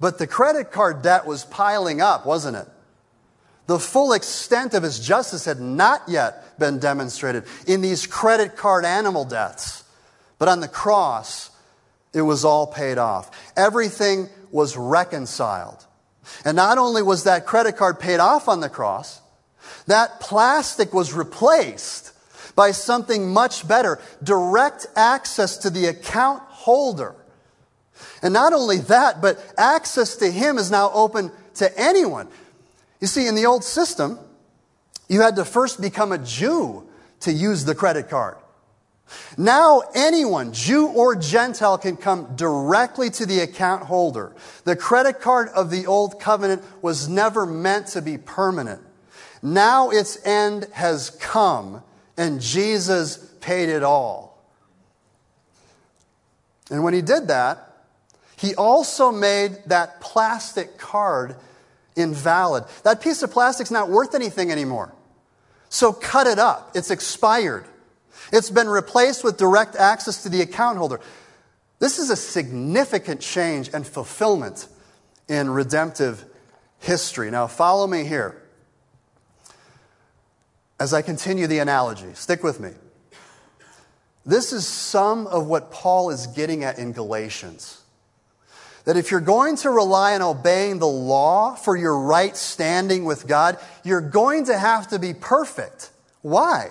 [0.00, 2.66] but the credit card debt was piling up, wasn't it?
[3.66, 8.86] The full extent of his justice had not yet been demonstrated in these credit card
[8.86, 9.84] animal deaths.
[10.38, 11.50] But on the cross,
[12.14, 13.30] it was all paid off.
[13.54, 15.84] Everything was reconciled.
[16.42, 19.20] And not only was that credit card paid off on the cross,
[19.88, 22.05] that plastic was replaced
[22.56, 27.14] by something much better direct access to the account holder.
[28.22, 32.28] And not only that, but access to him is now open to anyone.
[33.00, 34.18] You see, in the old system,
[35.08, 36.88] you had to first become a Jew
[37.20, 38.36] to use the credit card.
[39.38, 44.34] Now, anyone, Jew or Gentile, can come directly to the account holder.
[44.64, 48.82] The credit card of the Old Covenant was never meant to be permanent.
[49.42, 51.82] Now its end has come,
[52.16, 54.42] and Jesus paid it all.
[56.70, 57.62] And when he did that,
[58.36, 61.36] he also made that plastic card
[61.94, 62.64] invalid.
[62.82, 64.92] That piece of plastic's not worth anything anymore.
[65.68, 66.72] So cut it up.
[66.74, 67.66] It's expired.
[68.32, 71.00] It's been replaced with direct access to the account holder.
[71.78, 74.66] This is a significant change and fulfillment
[75.28, 76.24] in redemptive
[76.78, 77.30] history.
[77.30, 78.42] Now, follow me here
[80.78, 82.12] as I continue the analogy.
[82.14, 82.70] Stick with me.
[84.24, 87.82] This is some of what Paul is getting at in Galatians.
[88.84, 93.26] That if you're going to rely on obeying the law for your right standing with
[93.26, 95.90] God, you're going to have to be perfect.
[96.22, 96.70] Why?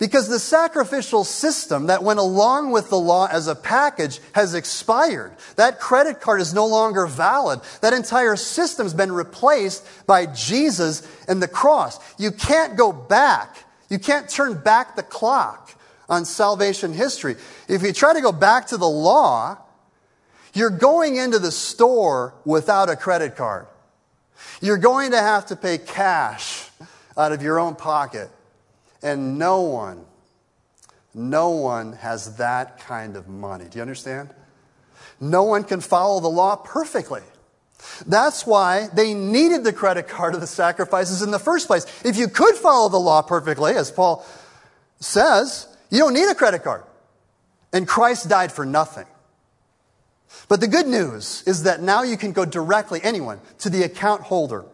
[0.00, 5.32] Because the sacrificial system that went along with the law as a package has expired.
[5.56, 7.60] That credit card is no longer valid.
[7.82, 12.00] That entire system's been replaced by Jesus and the cross.
[12.18, 13.58] You can't go back.
[13.90, 15.70] You can't turn back the clock
[16.08, 17.36] on salvation history.
[17.68, 19.58] If you try to go back to the law,
[20.54, 23.66] you're going into the store without a credit card.
[24.62, 26.70] You're going to have to pay cash
[27.18, 28.30] out of your own pocket.
[29.02, 30.04] And no one,
[31.14, 33.64] no one has that kind of money.
[33.70, 34.30] Do you understand?
[35.20, 37.22] No one can follow the law perfectly.
[38.06, 41.86] That's why they needed the credit card of the sacrifices in the first place.
[42.04, 44.26] If you could follow the law perfectly, as Paul
[44.98, 46.84] says, you don't need a credit card.
[47.72, 49.06] And Christ died for nothing.
[50.48, 54.22] But the good news is that now you can go directly, anyone, to the account
[54.22, 54.64] holder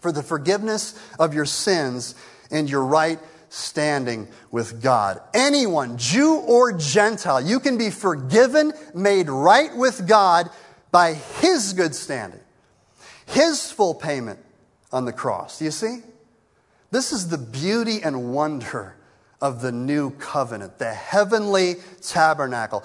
[0.00, 2.14] for the forgiveness of your sins
[2.50, 3.18] and your right
[3.50, 5.20] standing with God.
[5.34, 10.48] Anyone, Jew or Gentile, you can be forgiven, made right with God
[10.90, 12.40] by His good standing,
[13.26, 14.38] His full payment
[14.90, 15.58] on the cross.
[15.58, 15.98] Do you see?
[16.90, 18.96] This is the beauty and wonder
[19.40, 22.84] of the new covenant, the heavenly tabernacle.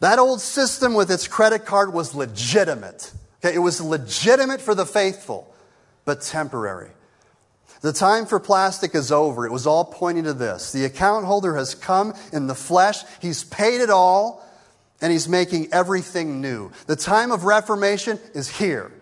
[0.00, 3.12] That old system with its credit card was legitimate.
[3.44, 5.54] Okay, it was legitimate for the faithful,
[6.04, 6.90] but temporary.
[7.82, 9.44] The time for plastic is over.
[9.44, 10.70] It was all pointing to this.
[10.70, 13.02] The account holder has come in the flesh.
[13.20, 14.48] He's paid it all,
[15.00, 16.70] and he's making everything new.
[16.86, 18.92] The time of reformation is here.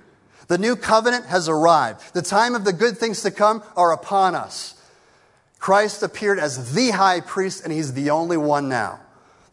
[0.49, 2.14] The new covenant has arrived.
[2.14, 4.75] The time of the good things to come are upon us.
[5.59, 8.99] Christ appeared as the high priest, and he's the only one now.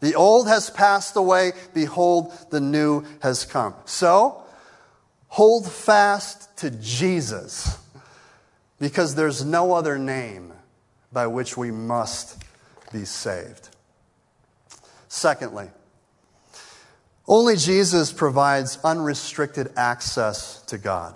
[0.00, 1.52] The old has passed away.
[1.74, 3.74] Behold, the new has come.
[3.84, 4.42] So,
[5.28, 7.78] hold fast to Jesus
[8.78, 10.52] because there's no other name
[11.12, 12.42] by which we must
[12.92, 13.68] be saved.
[15.08, 15.68] Secondly,
[17.26, 21.14] only Jesus provides unrestricted access to God.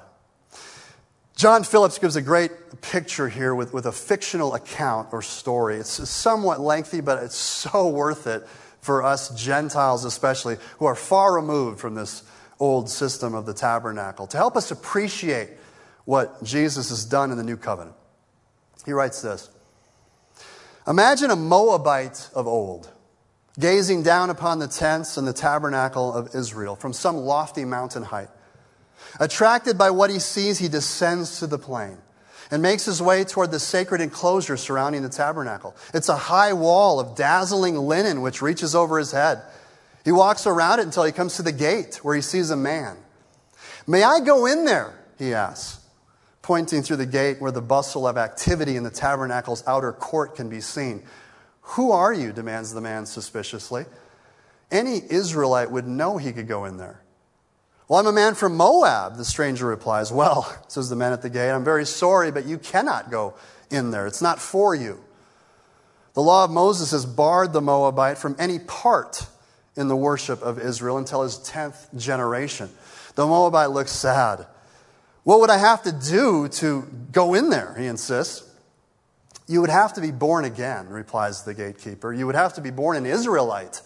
[1.37, 5.77] John Phillips gives a great picture here with, with a fictional account or story.
[5.77, 8.47] It's somewhat lengthy, but it's so worth it
[8.81, 12.23] for us Gentiles, especially, who are far removed from this
[12.61, 15.51] old system of the tabernacle, to help us appreciate
[16.05, 17.97] what Jesus has done in the new covenant.
[18.85, 19.51] He writes this
[20.87, 22.91] Imagine a Moabite of old,
[23.59, 28.29] gazing down upon the tents and the tabernacle of Israel from some lofty mountain height.
[29.21, 31.99] Attracted by what he sees, he descends to the plain
[32.51, 35.75] and makes his way toward the sacred enclosure surrounding the tabernacle.
[35.95, 39.43] It's a high wall of dazzling linen which reaches over his head.
[40.05, 42.97] He walks around it until he comes to the gate where he sees a man.
[43.87, 44.93] May I go in there?
[45.19, 45.82] He asks
[46.43, 50.49] pointing through the gate where the bustle of activity in the tabernacle's outer court can
[50.49, 51.03] be seen.
[51.63, 52.33] Who are you?
[52.33, 53.87] demands the man suspiciously.
[54.71, 57.01] Any Israelite would know he could go in there.
[57.89, 60.11] Well, I'm a man from Moab, the stranger replies.
[60.11, 63.35] Well, says the man at the gate, I'm very sorry, but you cannot go
[63.71, 64.07] in there.
[64.07, 65.03] It's not for you.
[66.15, 69.27] The law of Moses has barred the Moabite from any part
[69.77, 72.69] in the worship of Israel until his 10th generation.
[73.15, 74.47] The Moabite looks sad.
[75.25, 77.75] What would I have to do to go in there?
[77.79, 78.49] He insists.
[79.47, 82.13] You would have to be born again, replies the gatekeeper.
[82.13, 83.83] You would have to be born an Israelite.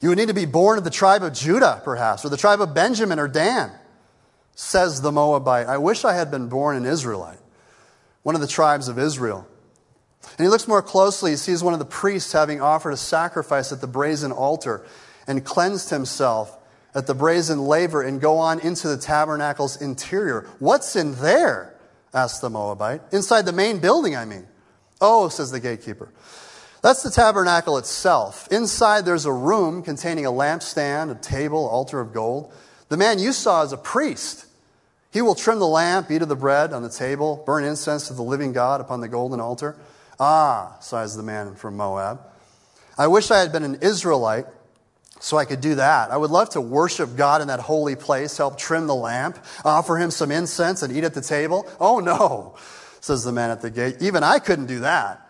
[0.00, 2.60] You would need to be born of the tribe of Judah, perhaps, or the tribe
[2.60, 3.70] of Benjamin or Dan,
[4.54, 5.66] says the Moabite.
[5.66, 7.38] I wish I had been born an Israelite,
[8.22, 9.46] one of the tribes of Israel.
[10.22, 11.32] And he looks more closely.
[11.32, 14.86] He sees one of the priests having offered a sacrifice at the brazen altar
[15.26, 16.56] and cleansed himself
[16.94, 20.46] at the brazen laver and go on into the tabernacle's interior.
[20.58, 21.74] What's in there?
[22.12, 23.02] asked the Moabite.
[23.12, 24.46] Inside the main building, I mean.
[25.00, 26.08] Oh, says the gatekeeper.
[26.82, 28.48] That's the tabernacle itself.
[28.50, 32.52] Inside, there's a room containing a lampstand, a table, altar of gold.
[32.88, 34.46] The man you saw is a priest.
[35.12, 38.14] He will trim the lamp, eat of the bread on the table, burn incense to
[38.14, 39.76] the living God upon the golden altar.
[40.18, 42.20] Ah, sighs the man from Moab.
[42.96, 44.46] I wish I had been an Israelite
[45.20, 46.10] so I could do that.
[46.10, 49.98] I would love to worship God in that holy place, help trim the lamp, offer
[49.98, 51.68] him some incense, and eat at the table.
[51.78, 52.56] Oh, no,
[53.00, 53.96] says the man at the gate.
[54.00, 55.26] Even I couldn't do that.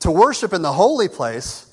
[0.00, 1.68] To worship in the holy place,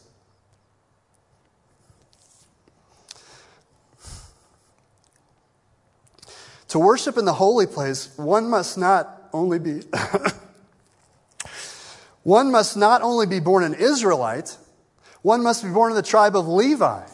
[6.69, 9.81] To worship in the holy place, one must not only be
[12.23, 14.55] one must not only be born an Israelite,
[15.23, 17.07] one must be born in the tribe of Levi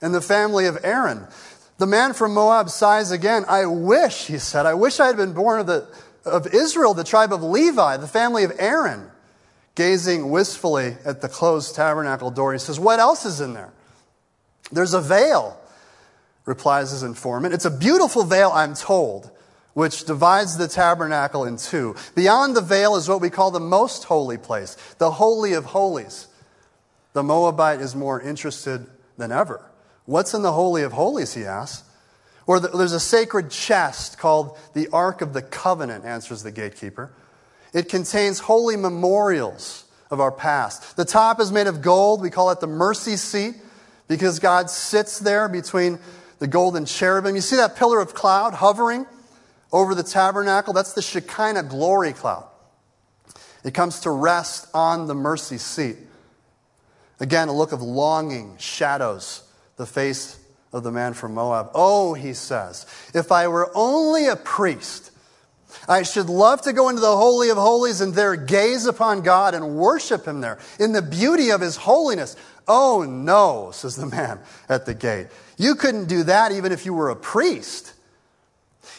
[0.00, 1.26] and the family of Aaron.
[1.78, 3.44] The man from Moab sighs again.
[3.48, 5.86] I wish, he said, I wish I had been born of, the,
[6.24, 9.10] of Israel, the tribe of Levi, the family of Aaron.
[9.76, 13.72] Gazing wistfully at the closed tabernacle door, he says, What else is in there?
[14.72, 15.56] There's a veil,
[16.46, 17.54] replies his informant.
[17.54, 19.30] It's a beautiful veil, I'm told,
[19.74, 21.94] which divides the tabernacle in two.
[22.16, 26.26] Beyond the veil is what we call the most holy place, the Holy of Holies.
[27.12, 28.84] The Moabite is more interested
[29.16, 29.64] than ever.
[30.08, 31.86] What's in the Holy of Holies, he asks.
[32.46, 37.12] Or the, there's a sacred chest called the Ark of the Covenant, answers the gatekeeper.
[37.74, 40.96] It contains holy memorials of our past.
[40.96, 42.22] The top is made of gold.
[42.22, 43.56] We call it the mercy seat
[44.08, 45.98] because God sits there between
[46.38, 47.34] the golden cherubim.
[47.34, 49.04] You see that pillar of cloud hovering
[49.72, 50.72] over the tabernacle?
[50.72, 52.48] That's the Shekinah glory cloud.
[53.62, 55.98] It comes to rest on the mercy seat.
[57.20, 59.42] Again, a look of longing shadows
[59.78, 60.38] the face
[60.72, 61.70] of the man from Moab.
[61.74, 65.10] Oh, he says, if I were only a priest,
[65.88, 69.54] I should love to go into the Holy of Holies and there gaze upon God
[69.54, 72.36] and worship him there in the beauty of his holiness.
[72.66, 75.28] Oh, no, says the man at the gate.
[75.56, 77.94] You couldn't do that even if you were a priest.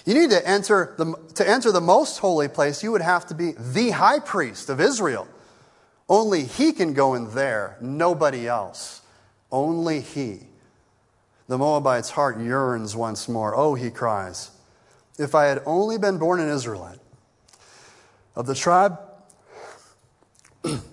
[0.05, 3.35] You need to enter the, to enter the most holy place, you would have to
[3.35, 5.27] be the high priest of Israel.
[6.07, 9.01] Only he can go in there, nobody else.
[9.51, 10.48] Only he.
[11.49, 13.55] The Moabite's heart yearns once more.
[13.55, 14.51] Oh, he cries,
[15.17, 16.99] if I had only been born an Israelite
[18.35, 18.99] of the tribe
[20.63, 20.83] of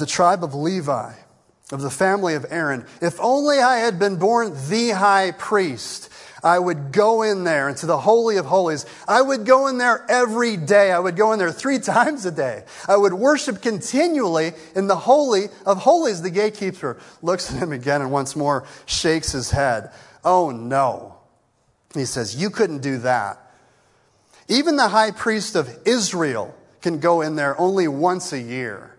[0.00, 1.12] the tribe of Levi,
[1.70, 6.10] of the family of Aaron, if only I had been born the high priest
[6.42, 8.84] I would go in there into the Holy of Holies.
[9.06, 10.90] I would go in there every day.
[10.90, 12.64] I would go in there three times a day.
[12.88, 16.22] I would worship continually in the Holy of Holies.
[16.22, 19.92] The gatekeeper looks at him again and once more shakes his head.
[20.24, 21.16] Oh no.
[21.94, 23.38] He says, You couldn't do that.
[24.48, 28.96] Even the high priest of Israel can go in there only once a year.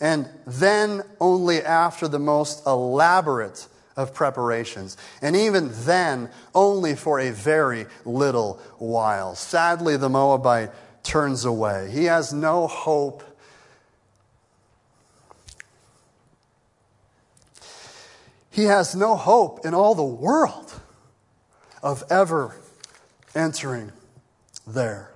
[0.00, 4.96] And then only after the most elaborate of preparations.
[5.22, 9.34] And even then, only for a very little while.
[9.34, 10.70] Sadly, the Moabite
[11.02, 11.90] turns away.
[11.90, 13.22] He has no hope.
[18.50, 20.80] He has no hope in all the world
[21.82, 22.56] of ever
[23.34, 23.92] entering
[24.66, 25.10] there.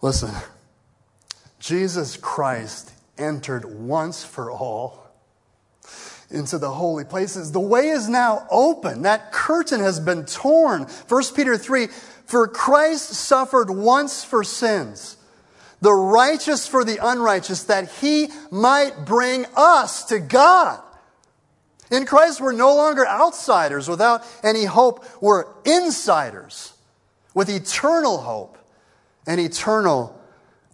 [0.00, 0.30] Listen,
[1.58, 5.07] Jesus Christ entered once for all
[6.30, 7.52] into the holy places.
[7.52, 9.02] The way is now open.
[9.02, 10.82] That curtain has been torn.
[10.82, 11.86] 1 Peter 3
[12.26, 15.16] For Christ suffered once for sins,
[15.80, 20.80] the righteous for the unrighteous, that he might bring us to God.
[21.90, 25.04] In Christ, we're no longer outsiders without any hope.
[25.22, 26.74] We're insiders
[27.32, 28.58] with eternal hope
[29.26, 30.14] and eternal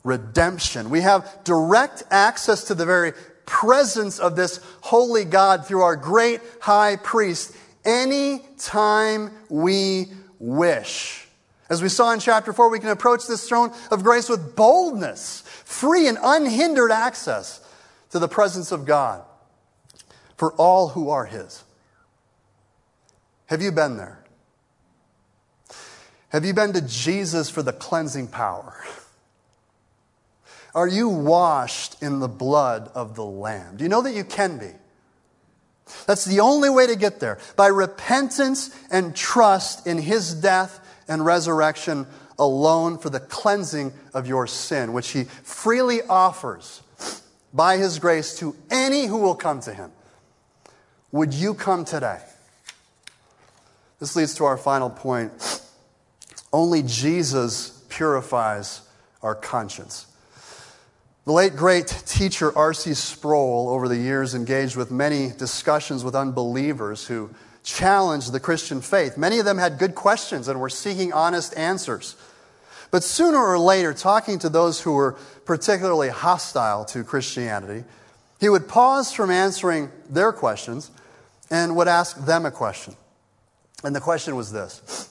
[0.02, 0.90] redemption.
[0.90, 3.12] We have direct access to the very
[3.47, 10.07] presence of this holy God through our great high priest any time we
[10.38, 11.26] wish.
[11.68, 15.42] As we saw in chapter 4, we can approach this throne of grace with boldness,
[15.64, 17.61] free and unhindered access
[18.11, 19.22] to the presence of God
[20.36, 21.64] for all who are His.
[23.47, 24.24] Have you been there?
[26.28, 28.74] Have you been to Jesus for the cleansing power?
[30.74, 33.76] Are you washed in the blood of the Lamb?
[33.76, 34.70] Do you know that you can be?
[36.06, 41.24] That's the only way to get there by repentance and trust in His death and
[41.24, 42.06] resurrection
[42.38, 46.82] alone for the cleansing of your sin, which He freely offers
[47.52, 49.92] by His grace to any who will come to Him.
[51.12, 52.20] Would you come today?
[54.00, 55.60] This leads to our final point.
[56.52, 58.80] Only Jesus purifies
[59.22, 60.06] our conscience.
[61.24, 62.92] The late great teacher R.C.
[62.92, 67.30] Sproul, over the years, engaged with many discussions with unbelievers who
[67.62, 69.16] challenged the Christian faith.
[69.16, 72.16] Many of them had good questions and were seeking honest answers.
[72.90, 75.12] But sooner or later, talking to those who were
[75.46, 77.84] particularly hostile to Christianity,
[78.38, 80.90] he would pause from answering their questions
[81.50, 82.96] and would ask them a question.
[83.82, 85.08] And the question was this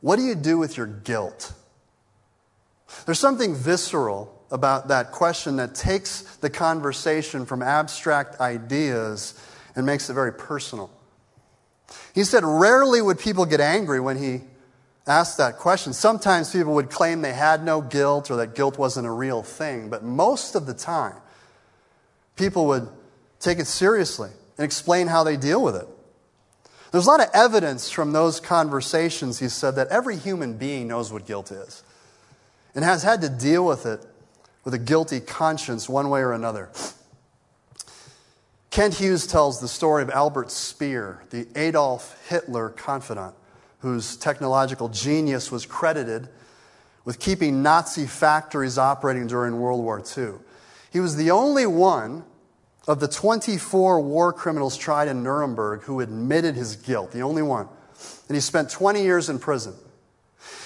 [0.00, 1.52] What do you do with your guilt?
[3.06, 9.34] There's something visceral about that question that takes the conversation from abstract ideas
[9.74, 10.90] and makes it very personal.
[12.14, 14.42] He said, rarely would people get angry when he
[15.06, 15.92] asked that question.
[15.92, 19.88] Sometimes people would claim they had no guilt or that guilt wasn't a real thing,
[19.88, 21.14] but most of the time,
[22.36, 22.88] people would
[23.38, 25.86] take it seriously and explain how they deal with it.
[26.90, 31.12] There's a lot of evidence from those conversations, he said, that every human being knows
[31.12, 31.82] what guilt is
[32.74, 34.04] and has had to deal with it
[34.66, 36.68] with a guilty conscience one way or another.
[38.70, 43.36] Kent Hughes tells the story of Albert Speer, the Adolf Hitler confidant,
[43.78, 46.28] whose technological genius was credited
[47.04, 50.32] with keeping Nazi factories operating during World War II.
[50.92, 52.24] He was the only one
[52.88, 57.68] of the 24 war criminals tried in Nuremberg who admitted his guilt, the only one.
[58.28, 59.74] And he spent 20 years in prison.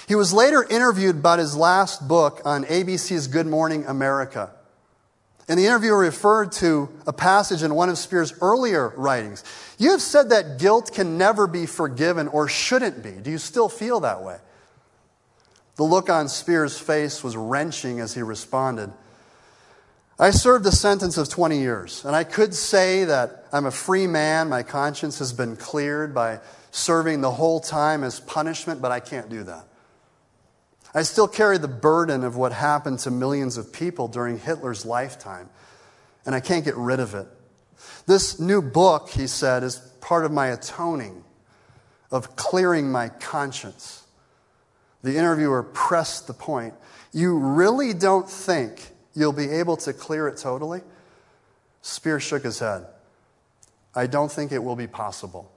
[0.08, 4.50] He was later interviewed about his last book on ABC's Good Morning America.
[5.48, 9.42] And the interviewer referred to a passage in one of Speer's earlier writings.
[9.78, 13.10] You have said that guilt can never be forgiven or shouldn't be.
[13.10, 14.38] Do you still feel that way?
[15.74, 18.92] The look on Speer's face was wrenching as he responded.
[20.20, 24.06] I served a sentence of 20 years, and I could say that I'm a free
[24.06, 24.50] man.
[24.50, 29.30] My conscience has been cleared by serving the whole time as punishment, but I can't
[29.30, 29.64] do that.
[30.94, 35.48] I still carry the burden of what happened to millions of people during Hitler's lifetime,
[36.26, 37.28] and I can't get rid of it.
[38.06, 41.22] This new book, he said, is part of my atoning,
[42.10, 44.04] of clearing my conscience.
[45.02, 46.74] The interviewer pressed the point
[47.12, 50.82] You really don't think you'll be able to clear it totally?
[51.82, 52.86] Speer shook his head.
[53.94, 55.50] I don't think it will be possible.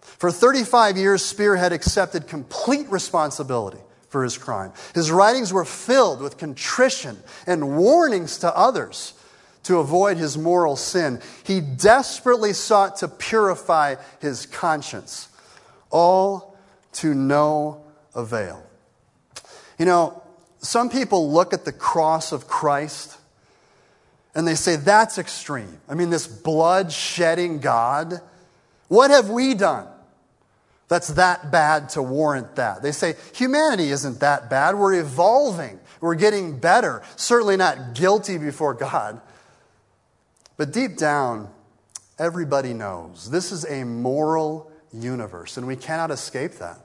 [0.00, 3.78] For 35 years, Speer had accepted complete responsibility
[4.12, 4.72] for his crime.
[4.94, 9.14] His writings were filled with contrition and warnings to others
[9.62, 11.18] to avoid his moral sin.
[11.44, 15.28] He desperately sought to purify his conscience,
[15.90, 16.56] all
[16.94, 17.82] to no
[18.14, 18.62] avail.
[19.78, 20.22] You know,
[20.58, 23.16] some people look at the cross of Christ
[24.34, 25.80] and they say, that's extreme.
[25.88, 28.20] I mean, this blood shedding God,
[28.88, 29.86] what have we done?
[30.88, 32.82] That's that bad to warrant that.
[32.82, 34.74] They say humanity isn't that bad.
[34.74, 35.80] We're evolving.
[36.00, 37.02] We're getting better.
[37.16, 39.20] Certainly not guilty before God.
[40.56, 41.48] But deep down,
[42.18, 46.78] everybody knows this is a moral universe, and we cannot escape that.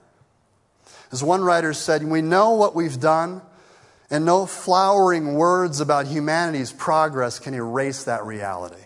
[1.11, 3.41] As one writer said, we know what we've done,
[4.09, 8.83] and no flowering words about humanity's progress can erase that reality.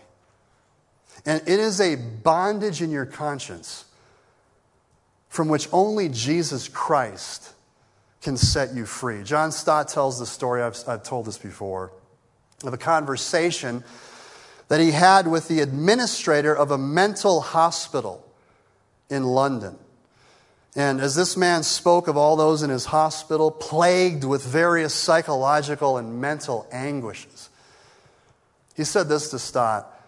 [1.24, 3.84] And it is a bondage in your conscience
[5.32, 7.54] from which only Jesus Christ
[8.20, 9.22] can set you free.
[9.22, 11.90] John Stott tells the story, I've, I've told this before,
[12.64, 13.82] of a conversation
[14.68, 18.22] that he had with the administrator of a mental hospital
[19.08, 19.78] in London.
[20.76, 25.96] And as this man spoke of all those in his hospital, plagued with various psychological
[25.96, 27.48] and mental anguishes,
[28.74, 29.98] he said this to Stott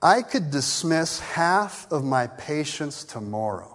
[0.00, 3.71] I could dismiss half of my patients tomorrow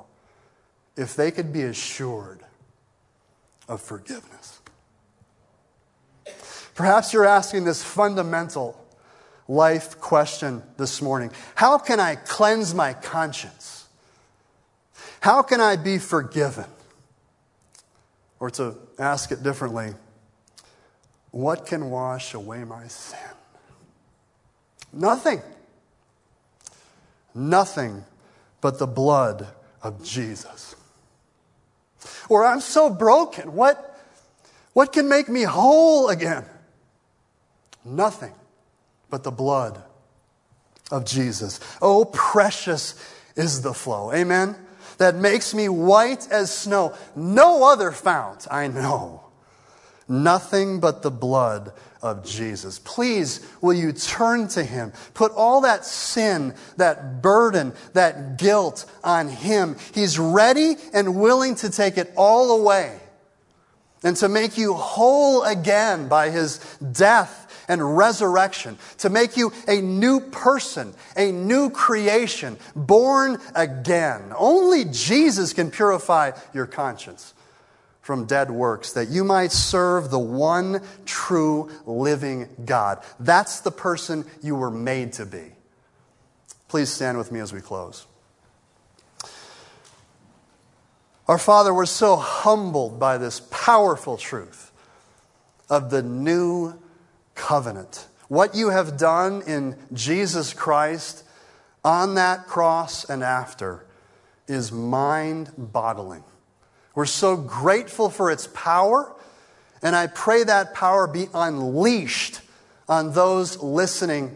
[0.98, 2.40] if they could be assured
[3.68, 4.60] of forgiveness.
[6.76, 8.80] Perhaps you're asking this fundamental
[9.48, 13.88] life question this morning How can I cleanse my conscience?
[15.22, 16.66] How can I be forgiven?
[18.40, 19.94] Or to ask it differently,
[21.32, 23.20] what can wash away my sin?
[24.94, 25.42] Nothing.
[27.34, 28.06] Nothing
[28.62, 29.48] but the blood
[29.82, 30.76] of Jesus.
[32.30, 33.54] Or I'm so broken.
[33.54, 33.98] What,
[34.74, 36.46] what can make me whole again?
[37.84, 38.34] Nothing
[39.10, 39.82] but the blood
[40.92, 41.60] of Jesus.
[41.82, 42.96] Oh, precious
[43.36, 44.12] is the flow.
[44.14, 44.56] Amen?
[44.98, 46.96] That makes me white as snow.
[47.16, 49.27] No other fount I know.
[50.10, 52.80] Nothing but the blood of Jesus.
[52.80, 54.94] Please, will you turn to Him?
[55.14, 59.76] Put all that sin, that burden, that guilt on Him.
[59.94, 63.00] He's ready and willing to take it all away
[64.04, 66.60] and to make you whole again by His
[66.92, 74.32] death and resurrection, to make you a new person, a new creation, born again.
[74.38, 77.34] Only Jesus can purify your conscience
[78.08, 83.04] from dead works, that you might serve the one true living God.
[83.20, 85.52] That's the person you were made to be.
[86.70, 88.06] Please stand with me as we close.
[91.28, 94.72] Our Father, we're so humbled by this powerful truth
[95.70, 96.80] of the new
[97.36, 98.08] covenant.
[98.30, 101.26] What you have done in Jesus Christ
[101.84, 103.86] on that cross and after
[104.48, 106.24] is mind boggling.
[106.98, 109.16] We're so grateful for its power,
[109.84, 112.42] and I pray that power be unleashed
[112.90, 114.36] on those listening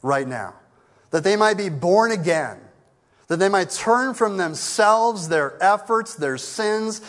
[0.00, 0.54] right now.
[1.10, 2.60] That they might be born again,
[3.26, 7.02] that they might turn from themselves, their efforts, their sins,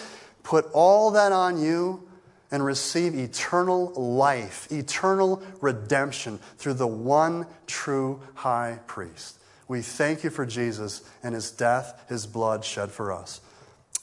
[0.43, 2.05] put all that on you,
[2.51, 9.39] and receive eternal life, eternal redemption through the one true high priest.
[9.69, 13.39] We thank you for Jesus and his death, his blood shed for us.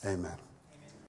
[0.02, 0.45] Amen.